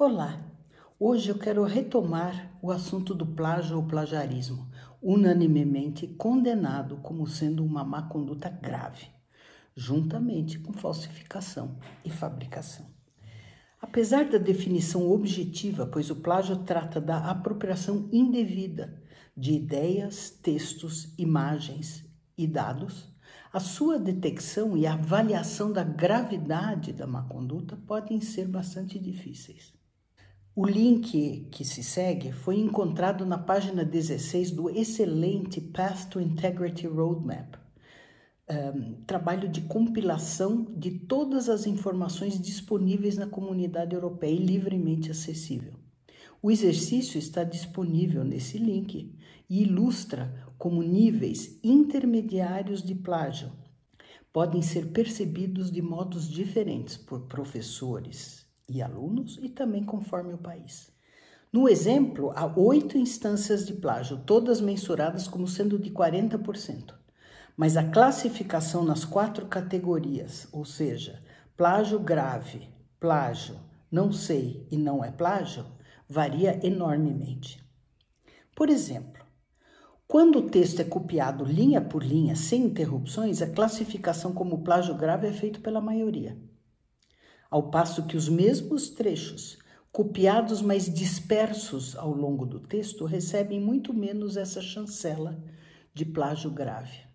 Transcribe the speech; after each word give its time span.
Olá! 0.00 0.40
Hoje 0.96 1.28
eu 1.28 1.36
quero 1.36 1.64
retomar 1.64 2.56
o 2.62 2.70
assunto 2.70 3.12
do 3.12 3.26
plágio 3.26 3.78
ou 3.78 3.82
plagiarismo, 3.82 4.70
unanimemente 5.02 6.06
condenado 6.06 6.98
como 6.98 7.26
sendo 7.26 7.64
uma 7.64 7.82
má 7.82 8.02
conduta 8.02 8.48
grave, 8.48 9.08
juntamente 9.74 10.56
com 10.60 10.72
falsificação 10.72 11.80
e 12.04 12.10
fabricação. 12.10 12.86
Apesar 13.82 14.26
da 14.26 14.38
definição 14.38 15.10
objetiva, 15.10 15.84
pois 15.84 16.10
o 16.10 16.16
plágio 16.22 16.58
trata 16.58 17.00
da 17.00 17.28
apropriação 17.28 18.08
indevida 18.12 19.02
de 19.36 19.54
ideias, 19.54 20.30
textos, 20.30 21.12
imagens 21.18 22.08
e 22.36 22.46
dados, 22.46 23.12
a 23.52 23.58
sua 23.58 23.98
detecção 23.98 24.76
e 24.76 24.86
avaliação 24.86 25.72
da 25.72 25.82
gravidade 25.82 26.92
da 26.92 27.04
má 27.04 27.24
conduta 27.24 27.76
podem 27.84 28.20
ser 28.20 28.46
bastante 28.46 28.96
difíceis. 28.96 29.76
O 30.60 30.66
link 30.66 31.46
que 31.52 31.64
se 31.64 31.84
segue 31.84 32.32
foi 32.32 32.58
encontrado 32.58 33.24
na 33.24 33.38
página 33.38 33.84
16 33.84 34.50
do 34.50 34.68
excelente 34.68 35.60
Path 35.60 36.08
to 36.10 36.20
Integrity 36.20 36.84
Roadmap, 36.84 37.54
um, 38.50 38.94
trabalho 39.06 39.48
de 39.48 39.60
compilação 39.60 40.66
de 40.76 40.90
todas 40.90 41.48
as 41.48 41.64
informações 41.64 42.42
disponíveis 42.42 43.16
na 43.16 43.28
comunidade 43.28 43.94
europeia 43.94 44.32
e 44.32 44.44
livremente 44.44 45.12
acessível. 45.12 45.74
O 46.42 46.50
exercício 46.50 47.20
está 47.20 47.44
disponível 47.44 48.24
nesse 48.24 48.58
link 48.58 49.16
e 49.48 49.62
ilustra 49.62 50.44
como 50.58 50.82
níveis 50.82 51.56
intermediários 51.62 52.82
de 52.82 52.96
plágio 52.96 53.52
podem 54.32 54.60
ser 54.60 54.88
percebidos 54.88 55.70
de 55.70 55.80
modos 55.80 56.28
diferentes 56.28 56.96
por 56.96 57.28
professores 57.28 58.47
e 58.68 58.82
alunos 58.82 59.38
e 59.40 59.48
também 59.48 59.82
conforme 59.82 60.34
o 60.34 60.38
país. 60.38 60.92
No 61.50 61.66
exemplo, 61.66 62.30
há 62.36 62.46
oito 62.58 62.98
instâncias 62.98 63.66
de 63.66 63.72
plágio, 63.72 64.18
todas 64.26 64.60
mensuradas 64.60 65.26
como 65.26 65.48
sendo 65.48 65.78
de 65.78 65.90
40%. 65.90 66.94
Mas 67.56 67.76
a 67.76 67.88
classificação 67.88 68.84
nas 68.84 69.04
quatro 69.04 69.46
categorias, 69.46 70.46
ou 70.52 70.64
seja, 70.64 71.22
plágio 71.56 71.98
grave, 71.98 72.68
plágio, 73.00 73.56
não 73.90 74.12
sei 74.12 74.66
e 74.70 74.76
não 74.76 75.02
é 75.02 75.10
plágio, 75.10 75.64
varia 76.06 76.60
enormemente. 76.64 77.64
Por 78.54 78.68
exemplo, 78.68 79.24
quando 80.06 80.40
o 80.40 80.50
texto 80.50 80.80
é 80.80 80.84
copiado 80.84 81.44
linha 81.44 81.80
por 81.80 82.04
linha, 82.04 82.36
sem 82.36 82.64
interrupções, 82.64 83.40
a 83.40 83.48
classificação 83.48 84.32
como 84.32 84.62
plágio 84.62 84.94
grave 84.94 85.26
é 85.26 85.32
feita 85.32 85.58
pela 85.58 85.80
maioria 85.80 86.36
ao 87.50 87.70
passo 87.70 88.06
que 88.06 88.16
os 88.16 88.28
mesmos 88.28 88.90
trechos, 88.90 89.58
copiados 89.90 90.60
mas 90.60 90.92
dispersos 90.92 91.96
ao 91.96 92.12
longo 92.12 92.44
do 92.44 92.60
texto, 92.60 93.04
recebem 93.04 93.60
muito 93.60 93.92
menos 93.94 94.36
essa 94.36 94.60
chancela 94.60 95.42
de 95.94 96.04
plágio 96.04 96.50
grave. 96.50 97.08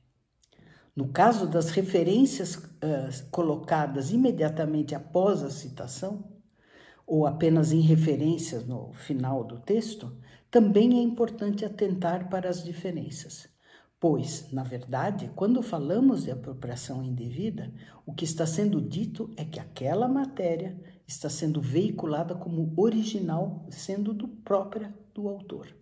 No 0.95 1.07
caso 1.07 1.47
das 1.47 1.69
referências 1.69 2.55
uh, 2.55 3.29
colocadas 3.31 4.11
imediatamente 4.11 4.93
após 4.93 5.41
a 5.41 5.49
citação, 5.49 6.31
ou 7.05 7.25
apenas 7.25 7.71
em 7.71 7.81
referências 7.81 8.65
no 8.65 8.93
final 8.93 9.43
do 9.43 9.59
texto, 9.59 10.15
também 10.49 10.99
é 10.99 11.01
importante 11.01 11.65
atentar 11.65 12.29
para 12.29 12.49
as 12.49 12.63
diferenças. 12.63 13.52
Pois, 14.03 14.51
na 14.51 14.63
verdade, 14.63 15.31
quando 15.33 15.61
falamos 15.61 16.25
de 16.25 16.31
apropriação 16.31 17.01
indevida, 17.01 17.73
o 18.05 18.13
que 18.13 18.25
está 18.25 18.45
sendo 18.45 18.81
dito 18.81 19.31
é 19.37 19.45
que 19.45 19.61
aquela 19.61 20.09
matéria 20.09 20.77
está 21.07 21.29
sendo 21.29 21.61
veiculada 21.61 22.35
como 22.35 22.73
original, 22.75 23.65
sendo 23.69 24.13
do 24.13 24.27
própria 24.27 24.93
do 25.13 25.29
autor. 25.29 25.73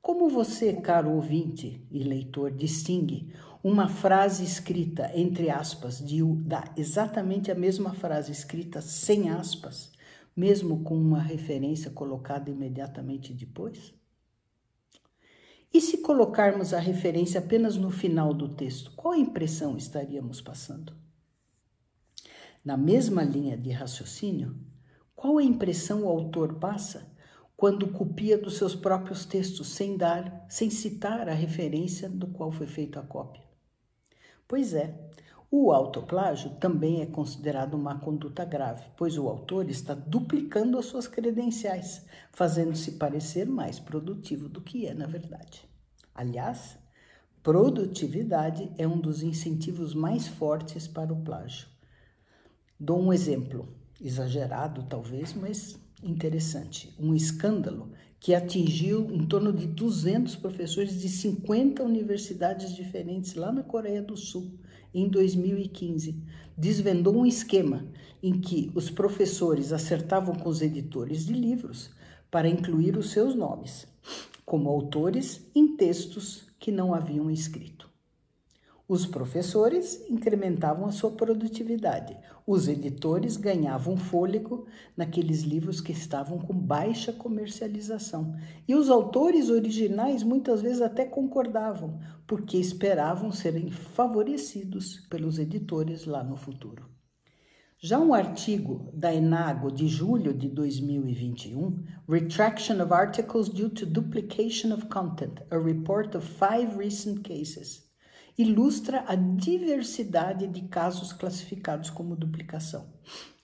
Como 0.00 0.30
você, 0.30 0.72
caro 0.72 1.10
ouvinte 1.10 1.86
e 1.90 2.02
leitor, 2.02 2.50
distingue 2.50 3.30
uma 3.62 3.88
frase 3.88 4.42
escrita 4.42 5.12
entre 5.14 5.50
aspas 5.50 5.98
de 5.98 6.24
da 6.24 6.64
exatamente 6.78 7.50
a 7.50 7.54
mesma 7.54 7.92
frase 7.92 8.32
escrita 8.32 8.80
sem 8.80 9.28
aspas, 9.28 9.92
mesmo 10.34 10.82
com 10.82 10.96
uma 10.96 11.20
referência 11.20 11.90
colocada 11.90 12.48
imediatamente 12.48 13.34
depois? 13.34 13.92
E 15.74 15.80
se 15.80 15.98
colocarmos 15.98 16.72
a 16.72 16.78
referência 16.78 17.40
apenas 17.40 17.76
no 17.76 17.90
final 17.90 18.32
do 18.32 18.48
texto, 18.48 18.92
qual 18.92 19.12
impressão 19.12 19.76
estaríamos 19.76 20.40
passando? 20.40 20.94
Na 22.64 22.76
mesma 22.76 23.24
linha 23.24 23.56
de 23.56 23.72
raciocínio, 23.72 24.56
qual 25.16 25.36
a 25.36 25.42
impressão 25.42 26.04
o 26.04 26.08
autor 26.08 26.60
passa 26.60 27.12
quando 27.56 27.90
copia 27.90 28.38
dos 28.38 28.56
seus 28.56 28.76
próprios 28.76 29.24
textos 29.24 29.66
sem 29.66 29.96
dar, 29.96 30.46
sem 30.48 30.70
citar 30.70 31.28
a 31.28 31.34
referência 31.34 32.08
do 32.08 32.28
qual 32.28 32.52
foi 32.52 32.68
feita 32.68 33.00
a 33.00 33.02
cópia? 33.02 33.42
Pois 34.46 34.74
é, 34.74 34.96
o 35.56 35.70
autoplágio 35.70 36.50
também 36.58 37.00
é 37.00 37.06
considerado 37.06 37.74
uma 37.74 37.96
conduta 38.00 38.44
grave, 38.44 38.86
pois 38.96 39.16
o 39.16 39.28
autor 39.28 39.70
está 39.70 39.94
duplicando 39.94 40.76
as 40.76 40.86
suas 40.86 41.06
credenciais, 41.06 42.04
fazendo-se 42.32 42.92
parecer 42.92 43.46
mais 43.46 43.78
produtivo 43.78 44.48
do 44.48 44.60
que 44.60 44.84
é 44.84 44.92
na 44.92 45.06
verdade. 45.06 45.64
Aliás, 46.12 46.76
produtividade 47.40 48.68
é 48.76 48.88
um 48.88 48.98
dos 48.98 49.22
incentivos 49.22 49.94
mais 49.94 50.26
fortes 50.26 50.88
para 50.88 51.12
o 51.12 51.22
plágio. 51.22 51.68
Dou 52.78 53.00
um 53.00 53.12
exemplo, 53.12 53.68
exagerado 54.00 54.82
talvez, 54.82 55.34
mas 55.34 55.78
interessante. 56.02 56.92
Um 56.98 57.14
escândalo 57.14 57.92
que 58.18 58.34
atingiu 58.34 59.08
em 59.08 59.24
torno 59.24 59.52
de 59.52 59.68
200 59.68 60.34
professores 60.34 61.00
de 61.00 61.08
50 61.08 61.82
universidades 61.84 62.74
diferentes 62.74 63.34
lá 63.34 63.52
na 63.52 63.62
Coreia 63.62 64.02
do 64.02 64.16
Sul 64.16 64.58
em 64.94 65.08
2015, 65.08 66.16
desvendou 66.56 67.16
um 67.16 67.26
esquema 67.26 67.86
em 68.22 68.40
que 68.40 68.70
os 68.74 68.88
professores 68.88 69.72
acertavam 69.72 70.34
com 70.34 70.48
os 70.48 70.62
editores 70.62 71.26
de 71.26 71.32
livros 71.32 71.90
para 72.30 72.48
incluir 72.48 72.96
os 72.96 73.10
seus 73.10 73.34
nomes 73.34 73.86
como 74.44 74.68
autores 74.68 75.46
em 75.54 75.76
textos 75.76 76.44
que 76.58 76.70
não 76.70 76.94
haviam 76.94 77.30
escrito. 77.30 77.93
Os 78.86 79.06
professores 79.06 80.04
incrementavam 80.10 80.84
a 80.86 80.92
sua 80.92 81.10
produtividade, 81.12 82.14
os 82.46 82.68
editores 82.68 83.38
ganhavam 83.38 83.96
fôlego 83.96 84.66
naqueles 84.94 85.40
livros 85.40 85.80
que 85.80 85.92
estavam 85.92 86.38
com 86.38 86.52
baixa 86.52 87.10
comercialização, 87.10 88.36
e 88.68 88.74
os 88.74 88.90
autores 88.90 89.48
originais 89.48 90.22
muitas 90.22 90.60
vezes 90.60 90.82
até 90.82 91.06
concordavam, 91.06 91.98
porque 92.26 92.58
esperavam 92.58 93.32
serem 93.32 93.70
favorecidos 93.70 95.00
pelos 95.08 95.38
editores 95.38 96.04
lá 96.04 96.22
no 96.22 96.36
futuro. 96.36 96.84
Já 97.78 97.98
um 97.98 98.12
artigo 98.12 98.90
da 98.92 99.14
Enago 99.14 99.70
de 99.72 99.88
julho 99.88 100.34
de 100.34 100.48
2021, 100.48 101.82
Retraction 102.06 102.82
of 102.82 102.92
Articles 102.92 103.48
Due 103.48 103.70
to 103.70 103.86
Duplication 103.86 104.74
of 104.74 104.86
Content, 104.86 105.40
a 105.50 105.56
report 105.56 106.14
of 106.14 106.26
five 106.26 106.76
recent 106.78 107.22
cases, 107.22 107.83
ilustra 108.36 109.04
a 109.06 109.14
diversidade 109.14 110.46
de 110.46 110.62
casos 110.62 111.12
classificados 111.12 111.90
como 111.90 112.16
duplicação. 112.16 112.86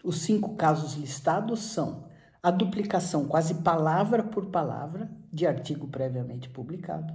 Os 0.03 0.23
cinco 0.23 0.56
casos 0.56 0.95
listados 0.95 1.61
são 1.61 2.09
a 2.43 2.51
duplicação 2.51 3.27
quase 3.27 3.55
palavra 3.56 4.23
por 4.23 4.47
palavra 4.47 5.11
de 5.33 5.47
artigo 5.47 5.87
previamente 5.87 6.49
publicado, 6.49 7.12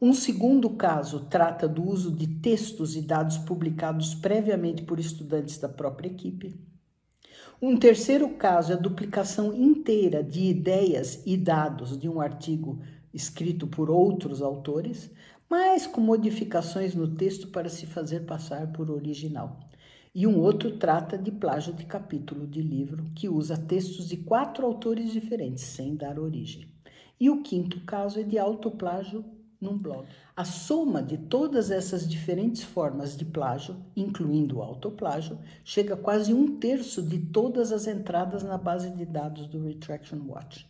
um 0.00 0.12
segundo 0.12 0.70
caso 0.70 1.26
trata 1.28 1.66
do 1.66 1.84
uso 1.84 2.12
de 2.12 2.28
textos 2.28 2.94
e 2.94 3.02
dados 3.02 3.36
publicados 3.36 4.14
previamente 4.14 4.84
por 4.84 5.00
estudantes 5.00 5.58
da 5.58 5.68
própria 5.68 6.08
equipe. 6.08 6.54
Um 7.60 7.76
terceiro 7.76 8.28
caso 8.36 8.70
é 8.70 8.76
a 8.76 8.78
duplicação 8.78 9.52
inteira 9.52 10.22
de 10.22 10.44
ideias 10.44 11.20
e 11.26 11.36
dados 11.36 11.98
de 11.98 12.08
um 12.08 12.20
artigo 12.20 12.78
escrito 13.12 13.66
por 13.66 13.90
outros 13.90 14.40
autores, 14.40 15.10
mas 15.48 15.86
com 15.86 16.00
modificações 16.00 16.94
no 16.94 17.14
texto 17.14 17.48
para 17.48 17.68
se 17.68 17.86
fazer 17.86 18.20
passar 18.26 18.70
por 18.72 18.90
original. 18.90 19.60
E 20.14 20.26
um 20.26 20.38
outro 20.38 20.78
trata 20.78 21.16
de 21.16 21.30
plágio 21.30 21.72
de 21.72 21.84
capítulo 21.84 22.46
de 22.46 22.60
livro, 22.60 23.10
que 23.14 23.28
usa 23.28 23.56
textos 23.56 24.08
de 24.08 24.16
quatro 24.16 24.66
autores 24.66 25.12
diferentes, 25.12 25.64
sem 25.64 25.94
dar 25.94 26.18
origem. 26.18 26.68
E 27.20 27.30
o 27.30 27.42
quinto 27.42 27.80
caso 27.80 28.20
é 28.20 28.22
de 28.22 28.38
autoplágio 28.38 29.24
num 29.60 29.76
blog. 29.76 30.06
A 30.36 30.44
soma 30.44 31.02
de 31.02 31.18
todas 31.18 31.70
essas 31.70 32.08
diferentes 32.08 32.62
formas 32.62 33.16
de 33.16 33.24
plágio, 33.24 33.76
incluindo 33.96 34.58
o 34.58 34.62
autoplágio, 34.62 35.38
chega 35.64 35.94
a 35.94 35.96
quase 35.96 36.32
um 36.32 36.58
terço 36.58 37.02
de 37.02 37.18
todas 37.18 37.72
as 37.72 37.86
entradas 37.86 38.42
na 38.42 38.56
base 38.56 38.90
de 38.90 39.04
dados 39.04 39.46
do 39.46 39.64
Retraction 39.64 40.20
Watch. 40.26 40.66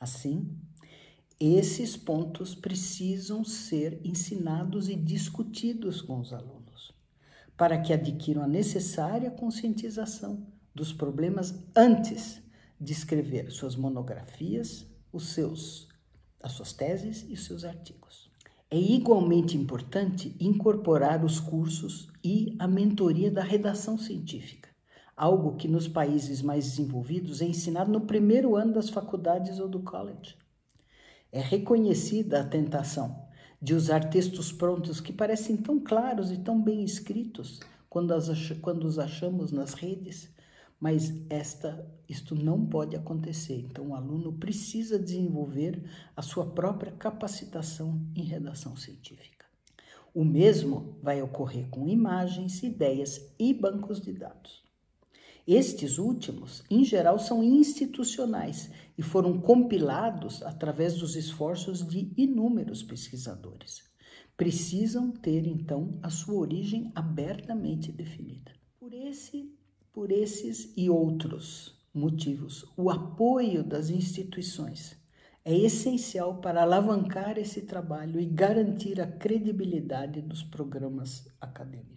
Assim, 0.00 0.50
esses 1.38 1.98
pontos 1.98 2.54
precisam 2.54 3.44
ser 3.44 4.00
ensinados 4.02 4.88
e 4.88 4.96
discutidos 4.96 6.00
com 6.00 6.18
os 6.18 6.32
alunos, 6.32 6.92
para 7.56 7.78
que 7.78 7.92
adquiram 7.92 8.42
a 8.42 8.48
necessária 8.48 9.30
conscientização 9.30 10.46
dos 10.74 10.94
problemas 10.94 11.54
antes 11.74 12.40
de 12.80 12.92
escrever 12.92 13.50
suas 13.50 13.76
monografias, 13.76 14.86
os 15.12 15.28
seus, 15.28 15.88
as 16.42 16.52
suas 16.52 16.72
teses 16.72 17.26
e 17.28 17.34
os 17.34 17.44
seus 17.44 17.64
artigos. 17.64 18.30
É 18.70 18.78
igualmente 18.78 19.58
importante 19.58 20.34
incorporar 20.40 21.22
os 21.22 21.38
cursos 21.38 22.08
e 22.24 22.56
a 22.58 22.66
mentoria 22.66 23.30
da 23.30 23.42
redação 23.42 23.98
científica, 23.98 24.70
algo 25.14 25.56
que 25.56 25.68
nos 25.68 25.86
países 25.86 26.40
mais 26.40 26.64
desenvolvidos 26.64 27.42
é 27.42 27.44
ensinado 27.44 27.92
no 27.92 28.00
primeiro 28.00 28.56
ano 28.56 28.72
das 28.72 28.88
faculdades 28.88 29.58
ou 29.58 29.68
do 29.68 29.80
college. 29.80 30.34
É 31.36 31.40
reconhecida 31.40 32.40
a 32.40 32.44
tentação 32.44 33.28
de 33.60 33.74
usar 33.74 34.08
textos 34.08 34.50
prontos 34.50 35.02
que 35.02 35.12
parecem 35.12 35.54
tão 35.54 35.78
claros 35.78 36.32
e 36.32 36.38
tão 36.38 36.58
bem 36.58 36.82
escritos 36.82 37.60
quando, 37.90 38.14
as, 38.14 38.52
quando 38.62 38.84
os 38.84 38.98
achamos 38.98 39.52
nas 39.52 39.74
redes, 39.74 40.34
mas 40.80 41.12
esta, 41.28 41.86
isto 42.08 42.34
não 42.34 42.64
pode 42.64 42.96
acontecer. 42.96 43.66
Então, 43.70 43.88
o 43.88 43.94
aluno 43.94 44.32
precisa 44.32 44.98
desenvolver 44.98 45.84
a 46.16 46.22
sua 46.22 46.46
própria 46.46 46.92
capacitação 46.92 48.00
em 48.14 48.22
redação 48.22 48.74
científica. 48.74 49.44
O 50.14 50.24
mesmo 50.24 50.96
vai 51.02 51.20
ocorrer 51.20 51.68
com 51.68 51.86
imagens, 51.86 52.62
ideias 52.62 53.30
e 53.38 53.52
bancos 53.52 54.00
de 54.00 54.14
dados. 54.14 54.65
Estes 55.46 55.96
últimos, 55.98 56.64
em 56.68 56.82
geral, 56.82 57.20
são 57.20 57.40
institucionais 57.40 58.68
e 58.98 59.02
foram 59.02 59.38
compilados 59.38 60.42
através 60.42 60.98
dos 60.98 61.14
esforços 61.14 61.86
de 61.86 62.12
inúmeros 62.16 62.82
pesquisadores. 62.82 63.84
Precisam 64.36 65.12
ter, 65.12 65.46
então, 65.46 65.92
a 66.02 66.10
sua 66.10 66.34
origem 66.34 66.90
abertamente 66.96 67.92
definida. 67.92 68.50
Por, 68.80 68.92
esse, 68.92 69.56
por 69.92 70.10
esses 70.10 70.72
e 70.76 70.90
outros 70.90 71.78
motivos, 71.94 72.66
o 72.76 72.90
apoio 72.90 73.62
das 73.62 73.88
instituições 73.88 74.96
é 75.44 75.56
essencial 75.56 76.40
para 76.40 76.62
alavancar 76.62 77.38
esse 77.38 77.62
trabalho 77.62 78.18
e 78.18 78.26
garantir 78.26 79.00
a 79.00 79.06
credibilidade 79.06 80.20
dos 80.20 80.42
programas 80.42 81.24
acadêmicos 81.40 81.95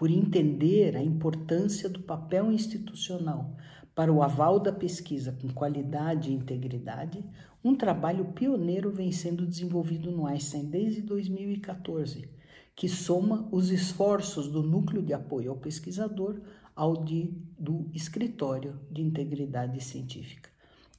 por 0.00 0.10
entender 0.10 0.96
a 0.96 1.02
importância 1.02 1.86
do 1.86 2.00
papel 2.00 2.50
institucional 2.50 3.54
para 3.94 4.10
o 4.10 4.22
aval 4.22 4.58
da 4.58 4.72
pesquisa 4.72 5.36
com 5.42 5.48
qualidade 5.48 6.30
e 6.30 6.34
integridade, 6.34 7.22
um 7.62 7.76
trabalho 7.76 8.32
pioneiro 8.32 8.90
vem 8.90 9.12
sendo 9.12 9.46
desenvolvido 9.46 10.10
no 10.10 10.24
Einstein 10.24 10.64
desde 10.64 11.02
2014, 11.02 12.30
que 12.74 12.88
soma 12.88 13.46
os 13.52 13.70
esforços 13.70 14.48
do 14.48 14.62
Núcleo 14.62 15.02
de 15.02 15.12
Apoio 15.12 15.50
ao 15.50 15.58
Pesquisador 15.58 16.40
ao 16.74 17.04
de, 17.04 17.34
do 17.58 17.90
Escritório 17.92 18.80
de 18.90 19.02
Integridade 19.02 19.84
Científica. 19.84 20.48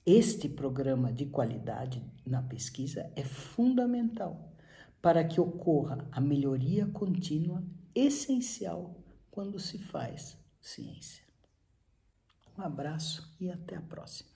Este 0.05 0.47
programa 0.47 1.11
de 1.11 1.25
qualidade 1.25 2.03
na 2.23 2.43
pesquisa 2.43 3.11
é 3.15 3.23
fundamental 3.23 4.50
para 5.01 5.23
que 5.23 5.41
ocorra 5.41 6.07
a 6.11 6.21
melhoria 6.21 6.85
contínua 6.87 7.63
essencial 7.95 9.03
quando 9.29 9.59
se 9.59 9.77
faz 9.79 10.37
ciência. 10.59 11.23
Um 12.57 12.61
abraço 12.61 13.35
e 13.39 13.49
até 13.49 13.75
a 13.75 13.81
próxima. 13.81 14.29